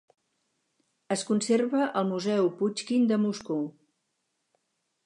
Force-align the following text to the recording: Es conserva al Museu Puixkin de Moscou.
Es 1.15 1.25
conserva 1.27 1.83
al 2.01 2.09
Museu 2.13 2.51
Puixkin 2.63 3.07
de 3.13 3.21
Moscou. 3.29 3.65